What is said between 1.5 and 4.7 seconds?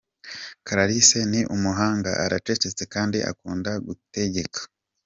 umuhanga, aracecetse kandi akunda gutegeka.